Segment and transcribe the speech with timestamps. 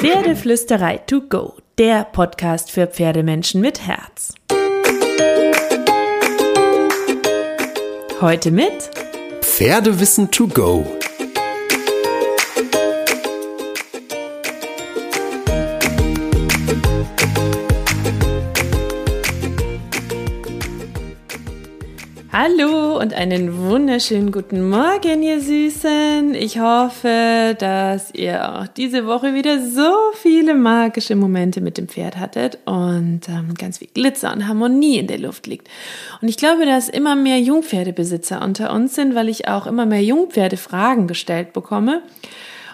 [0.00, 4.32] Pferdeflüsterei to go, der Podcast für Pferdemenschen mit Herz.
[8.20, 8.90] Heute mit
[9.42, 10.97] Pferdewissen to go.
[22.40, 26.36] Hallo und einen wunderschönen guten Morgen, ihr Süßen.
[26.36, 32.16] Ich hoffe, dass ihr auch diese Woche wieder so viele magische Momente mit dem Pferd
[32.16, 35.66] hattet und ähm, ganz viel Glitzer und Harmonie in der Luft liegt.
[36.22, 40.04] Und ich glaube, dass immer mehr Jungpferdebesitzer unter uns sind, weil ich auch immer mehr
[40.04, 42.02] Jungpferdefragen gestellt bekomme.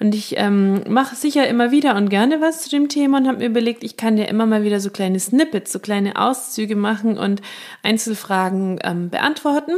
[0.00, 3.38] Und ich ähm, mache sicher immer wieder und gerne was zu dem Thema und habe
[3.38, 7.18] mir überlegt, ich kann ja immer mal wieder so kleine Snippets, so kleine Auszüge machen
[7.18, 7.42] und
[7.82, 9.72] Einzelfragen ähm, beantworten.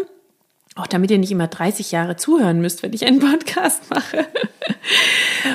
[0.76, 4.26] Auch damit ihr nicht immer 30 Jahre zuhören müsst, wenn ich einen Podcast mache.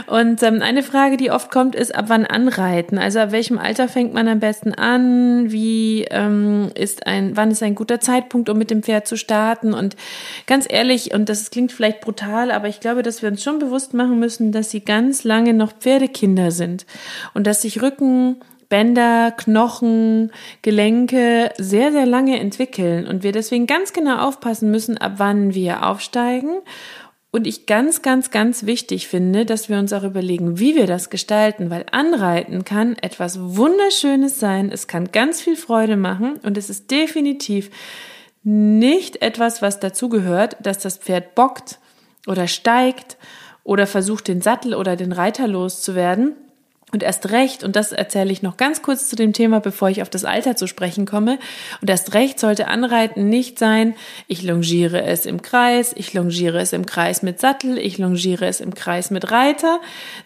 [0.08, 2.98] Und ähm, eine Frage, die oft kommt, ist, ab wann anreiten?
[2.98, 5.52] Also ab welchem Alter fängt man am besten an?
[5.52, 9.74] Wie ähm, ist ein, wann ist ein guter Zeitpunkt, um mit dem Pferd zu starten?
[9.74, 9.96] Und
[10.48, 13.94] ganz ehrlich, und das klingt vielleicht brutal, aber ich glaube, dass wir uns schon bewusst
[13.94, 16.86] machen müssen, dass sie ganz lange noch Pferdekinder sind
[17.34, 18.38] und dass sich Rücken
[18.70, 25.14] Bänder, Knochen, Gelenke sehr, sehr lange entwickeln und wir deswegen ganz genau aufpassen müssen, ab
[25.18, 26.62] wann wir aufsteigen.
[27.32, 31.10] Und ich ganz, ganz, ganz wichtig finde, dass wir uns auch überlegen, wie wir das
[31.10, 36.70] gestalten, weil Anreiten kann etwas Wunderschönes sein, es kann ganz viel Freude machen und es
[36.70, 37.72] ist definitiv
[38.44, 41.80] nicht etwas, was dazugehört, dass das Pferd bockt
[42.26, 43.18] oder steigt
[43.66, 46.36] oder versucht, den Sattel oder den Reiter loszuwerden,
[46.96, 50.02] und erst recht, und das erzähle ich noch ganz kurz zu dem Thema, bevor ich
[50.02, 51.40] auf das Alter zu sprechen komme,
[51.82, 53.96] und erst recht sollte Anreiten nicht sein,
[54.28, 58.62] ich longiere es im Kreis, ich longiere es im Kreis mit Sattel, ich longiere es
[58.62, 59.82] im Kreis mit Reiter,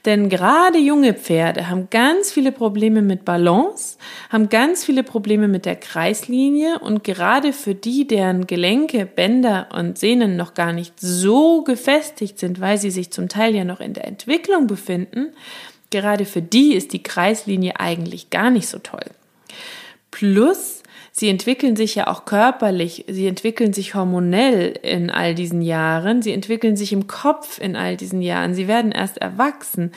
[0.06, 3.98] denn gerade junge Pferde haben ganz viele Probleme mit Balance,
[4.30, 9.98] haben ganz viele Probleme mit der Kreislinie und gerade für die, deren Gelenke, Bänder und
[9.98, 13.95] Sehnen noch gar nicht so gefestigt sind, weil sie sich zum Teil ja noch in
[13.95, 15.33] der Entwicklung befinden,
[15.89, 19.05] Gerade für die ist die Kreislinie eigentlich gar nicht so toll.
[20.11, 26.22] Plus, sie entwickeln sich ja auch körperlich, sie entwickeln sich hormonell in all diesen Jahren,
[26.22, 29.92] sie entwickeln sich im Kopf in all diesen Jahren, sie werden erst erwachsen.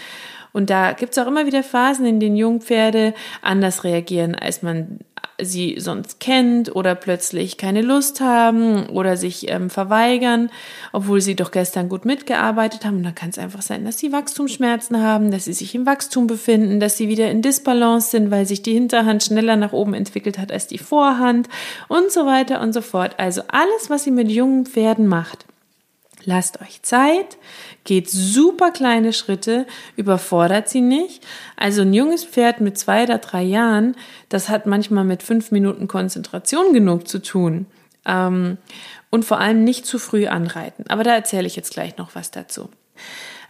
[0.52, 4.98] Und da gibt es auch immer wieder Phasen, in denen Jungpferde anders reagieren, als man
[5.44, 10.50] sie sonst kennt oder plötzlich keine Lust haben oder sich ähm, verweigern,
[10.92, 12.98] obwohl sie doch gestern gut mitgearbeitet haben.
[12.98, 16.26] Und da kann es einfach sein, dass sie Wachstumsschmerzen haben, dass sie sich im Wachstum
[16.26, 20.38] befinden, dass sie wieder in Disbalance sind, weil sich die Hinterhand schneller nach oben entwickelt
[20.38, 21.48] hat als die Vorhand
[21.88, 23.14] und so weiter und so fort.
[23.18, 25.46] Also alles, was sie mit jungen Pferden macht,
[26.24, 27.36] Lasst euch Zeit,
[27.84, 29.66] geht super kleine Schritte,
[29.96, 31.26] überfordert sie nicht.
[31.56, 33.96] Also ein junges Pferd mit zwei oder drei Jahren,
[34.28, 37.66] das hat manchmal mit fünf Minuten Konzentration genug zu tun.
[38.04, 38.58] Ähm,
[39.10, 40.84] und vor allem nicht zu früh anreiten.
[40.88, 42.70] Aber da erzähle ich jetzt gleich noch was dazu.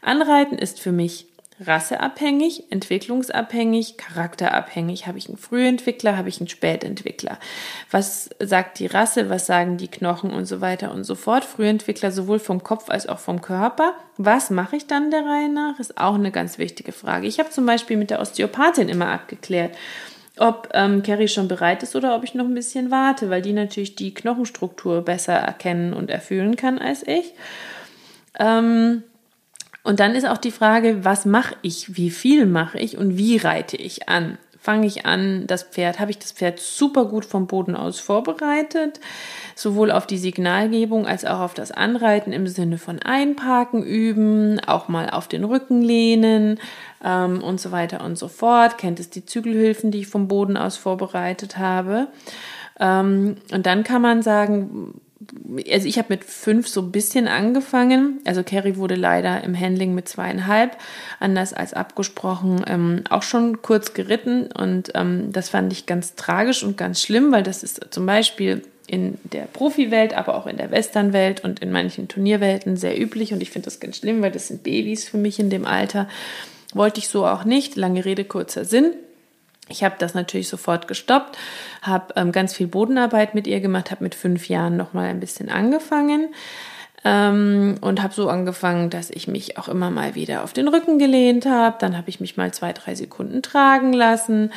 [0.03, 1.27] Anreiten ist für mich
[1.66, 5.06] rasseabhängig, entwicklungsabhängig, charakterabhängig.
[5.06, 7.38] Habe ich einen Frühentwickler, habe ich einen Spätentwickler?
[7.90, 11.44] Was sagt die Rasse, was sagen die Knochen und so weiter und so fort?
[11.44, 13.94] Frühentwickler sowohl vom Kopf als auch vom Körper.
[14.16, 15.78] Was mache ich dann der Reihe nach?
[15.78, 17.26] Ist auch eine ganz wichtige Frage.
[17.26, 19.76] Ich habe zum Beispiel mit der Osteopathin immer abgeklärt,
[20.38, 23.52] ob ähm, Carrie schon bereit ist oder ob ich noch ein bisschen warte, weil die
[23.52, 27.34] natürlich die Knochenstruktur besser erkennen und erfüllen kann als ich.
[28.38, 29.02] Ähm,
[29.84, 33.37] und dann ist auch die Frage, was mache ich, wie viel mache ich und wie
[33.37, 34.38] reite ich an?
[34.60, 39.00] Fange ich an, das Pferd, habe ich das Pferd super gut vom Boden aus vorbereitet,
[39.56, 44.87] sowohl auf die Signalgebung als auch auf das Anreiten im Sinne von Einparken üben, auch
[44.87, 46.60] mal auf den Rücken lehnen
[47.04, 48.78] ähm, und so weiter und so fort.
[48.78, 52.06] Kennt es die Zügelhilfen, die ich vom Boden aus vorbereitet habe?
[52.78, 55.00] Ähm, und dann kann man sagen,
[55.71, 58.21] also ich habe mit fünf so ein bisschen angefangen.
[58.25, 60.77] Also Carrie wurde leider im Handling mit zweieinhalb,
[61.21, 64.51] anders als abgesprochen, ähm, auch schon kurz geritten.
[64.53, 68.63] Und ähm, das fand ich ganz tragisch und ganz schlimm, weil das ist zum Beispiel
[68.86, 73.33] in der Profiwelt, aber auch in der Westernwelt und in manchen Turnierwelten sehr üblich.
[73.33, 76.09] Und ich finde das ganz schlimm, weil das sind Babys für mich in dem Alter.
[76.75, 77.77] Wollte ich so auch nicht.
[77.77, 78.92] Lange Rede, kurzer Sinn.
[79.68, 81.38] Ich habe das natürlich sofort gestoppt,
[81.82, 85.20] habe ähm, ganz viel Bodenarbeit mit ihr gemacht, habe mit fünf Jahren noch mal ein
[85.20, 86.34] bisschen angefangen.
[87.04, 90.98] ähm, und habe so angefangen, dass ich mich auch immer mal wieder auf den Rücken
[90.98, 91.76] gelehnt habe.
[91.80, 94.53] Dann habe ich mich mal zwei, drei Sekunden tragen lassen.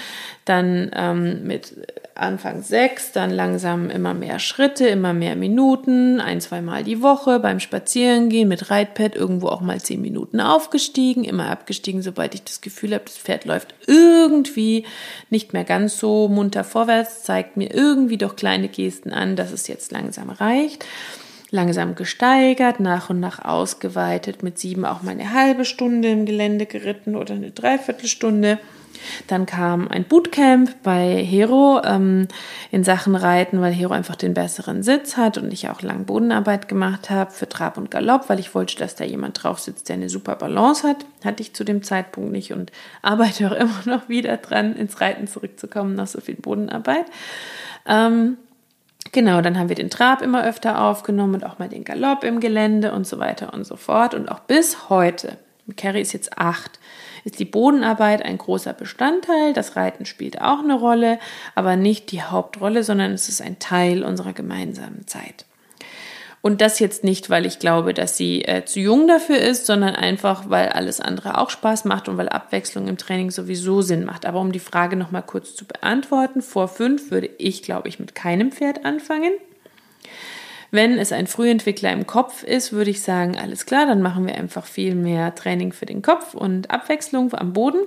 [0.45, 1.73] Dann ähm, mit
[2.15, 7.39] Anfang sechs, dann langsam immer mehr Schritte, immer mehr Minuten, ein, zwei Mal die Woche
[7.41, 12.61] beim Spazierengehen mit Reitpad irgendwo auch mal zehn Minuten aufgestiegen, immer abgestiegen, sobald ich das
[12.61, 14.85] Gefühl habe, das Pferd läuft irgendwie
[15.29, 19.67] nicht mehr ganz so munter vorwärts, zeigt mir irgendwie doch kleine Gesten an, dass es
[19.67, 20.85] jetzt langsam reicht
[21.51, 26.65] langsam gesteigert, nach und nach ausgeweitet, mit sieben auch mal eine halbe Stunde im Gelände
[26.65, 28.59] geritten oder eine Dreiviertelstunde.
[29.27, 32.27] Dann kam ein Bootcamp bei Hero ähm,
[32.71, 36.67] in Sachen Reiten, weil Hero einfach den besseren Sitz hat und ich auch lang Bodenarbeit
[36.67, 39.95] gemacht habe für Trab und Galopp, weil ich wollte, dass da jemand drauf sitzt, der
[39.95, 41.05] eine super Balance hat.
[41.23, 42.71] Hatte ich zu dem Zeitpunkt nicht und
[43.01, 47.05] arbeite auch immer noch wieder dran, ins Reiten zurückzukommen nach so viel Bodenarbeit.
[47.87, 48.37] Ähm,
[49.11, 52.41] Genau, dann haben wir den Trab immer öfter aufgenommen und auch mal den Galopp im
[52.41, 54.13] Gelände und so weiter und so fort.
[54.13, 55.37] Und auch bis heute,
[55.77, 56.79] Carrie ist jetzt acht,
[57.23, 59.53] ist die Bodenarbeit ein großer Bestandteil.
[59.53, 61.19] Das Reiten spielt auch eine Rolle,
[61.55, 65.45] aber nicht die Hauptrolle, sondern es ist ein Teil unserer gemeinsamen Zeit.
[66.45, 69.95] Und das jetzt nicht, weil ich glaube, dass sie äh, zu jung dafür ist, sondern
[69.95, 74.27] einfach, weil alles andere auch Spaß macht und weil Abwechslung im Training sowieso Sinn macht.
[74.27, 78.13] Aber um die Frage nochmal kurz zu beantworten, vor fünf würde ich, glaube ich, mit
[78.13, 79.31] keinem Pferd anfangen.
[80.75, 84.35] Wenn es ein Frühentwickler im Kopf ist, würde ich sagen, alles klar, dann machen wir
[84.35, 87.79] einfach viel mehr Training für den Kopf und Abwechslung am Boden.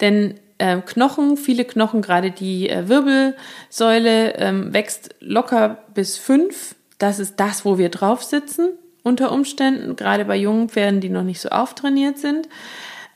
[0.00, 7.18] Denn äh, Knochen, viele Knochen, gerade die äh, Wirbelsäule ähm, wächst locker bis fünf das
[7.18, 8.70] ist das, wo wir drauf sitzen
[9.02, 12.48] unter Umständen, gerade bei jungen Pferden, die noch nicht so auftrainiert sind.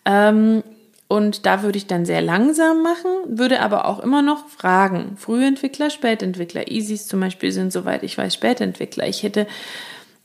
[0.05, 0.63] Ähm,
[1.09, 5.17] und da würde ich dann sehr langsam machen, würde aber auch immer noch fragen.
[5.17, 6.71] Frühentwickler, Spätentwickler.
[6.71, 9.09] Easys zum Beispiel sind, soweit ich weiß, Spätentwickler.
[9.09, 9.47] Ich hätte,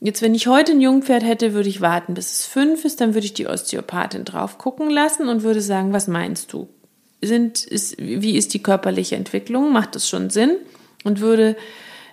[0.00, 3.14] jetzt wenn ich heute ein Jungpferd hätte, würde ich warten, bis es fünf ist, dann
[3.14, 6.68] würde ich die Osteopathin drauf gucken lassen und würde sagen, was meinst du?
[7.22, 9.72] Sind, ist, wie ist die körperliche Entwicklung?
[9.72, 10.56] Macht das schon Sinn?
[11.02, 11.56] Und würde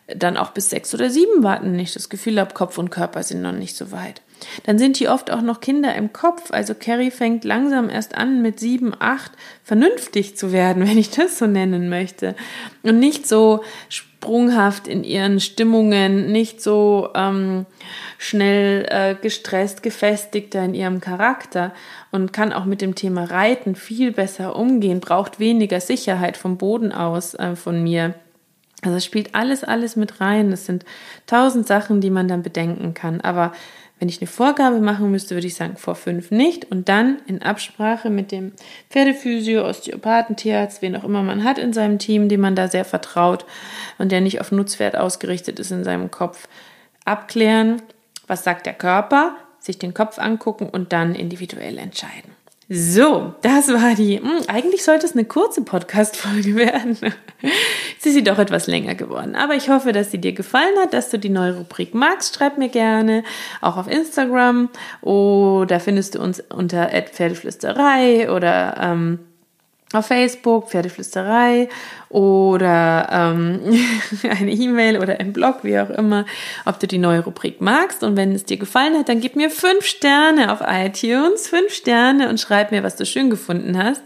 [0.08, 3.42] dann auch bis sechs oder sieben warten, nicht das Gefühl habe, Kopf und Körper sind
[3.42, 4.22] noch nicht so weit.
[4.66, 6.52] Dann sind die oft auch noch Kinder im Kopf.
[6.52, 9.32] Also Carrie fängt langsam erst an, mit sieben, acht
[9.64, 12.36] vernünftig zu werden, wenn ich das so nennen möchte.
[12.84, 17.66] Und nicht so sprunghaft in ihren Stimmungen, nicht so ähm,
[18.18, 21.74] schnell äh, gestresst, gefestigter in ihrem Charakter
[22.12, 26.92] und kann auch mit dem Thema Reiten viel besser umgehen, braucht weniger Sicherheit vom Boden
[26.92, 28.14] aus äh, von mir
[28.84, 30.52] also es spielt alles, alles mit rein.
[30.52, 30.86] Es sind
[31.28, 33.22] tausend Sachen, die man dann bedenken kann.
[33.22, 33.52] Aber
[34.02, 36.66] wenn ich eine Vorgabe machen müsste, würde ich sagen, vor fünf nicht.
[36.72, 38.52] Und dann in Absprache mit dem
[38.90, 42.84] Pferdephysio, Osteopathen, Tierarzt, wen auch immer man hat in seinem Team, dem man da sehr
[42.84, 43.46] vertraut
[44.00, 46.48] und der nicht auf Nutzwert ausgerichtet ist in seinem Kopf,
[47.06, 47.80] abklären,
[48.26, 52.41] was sagt der Körper, sich den Kopf angucken und dann individuell entscheiden.
[52.74, 54.22] So, das war die.
[54.22, 56.96] Mh, hm, eigentlich sollte es eine kurze Podcast-Folge werden.
[58.00, 59.36] sie ist sie doch etwas länger geworden.
[59.36, 62.38] Aber ich hoffe, dass sie dir gefallen hat, dass du die neue Rubrik magst.
[62.38, 63.26] Schreib mir gerne,
[63.60, 64.70] auch auf Instagram.
[65.02, 69.20] Oder findest du uns unter Pferdeflüsterei oder ähm,
[69.94, 71.68] auf Facebook, Pferdeflüsterei
[72.12, 73.62] oder ähm,
[74.30, 76.26] eine E-Mail oder ein Blog, wie auch immer,
[76.66, 78.04] ob du die neue Rubrik magst.
[78.04, 82.30] Und wenn es dir gefallen hat, dann gib mir fünf Sterne auf iTunes, fünf Sterne
[82.30, 84.02] und schreib mir, was du schön gefunden hast.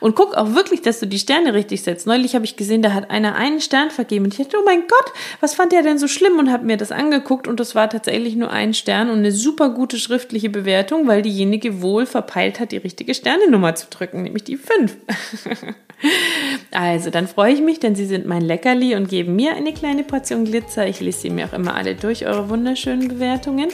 [0.00, 2.06] Und guck auch wirklich, dass du die Sterne richtig setzt.
[2.06, 4.82] Neulich habe ich gesehen, da hat einer einen Stern vergeben und ich dachte, oh mein
[4.88, 6.38] Gott, was fand der denn so schlimm?
[6.38, 9.70] Und habe mir das angeguckt und das war tatsächlich nur ein Stern und eine super
[9.70, 14.56] gute schriftliche Bewertung, weil diejenige wohl verpeilt hat, die richtige Sternenummer zu drücken, nämlich die
[14.56, 14.96] fünf.
[16.70, 20.04] also, dann freue ich mich, denn Sie sind mein Leckerli und geben mir eine kleine
[20.04, 20.86] Portion Glitzer.
[20.86, 23.68] Ich lese sie mir auch immer alle durch, eure wunderschönen Bewertungen.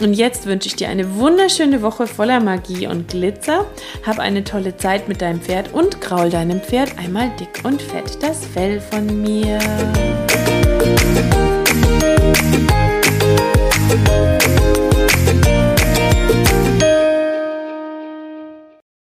[0.00, 3.66] Und jetzt wünsche ich dir eine wunderschöne Woche voller Magie und Glitzer.
[4.04, 8.22] Hab eine tolle Zeit mit deinem Pferd und graul deinem Pferd einmal dick und fett
[8.22, 9.58] das Fell von mir.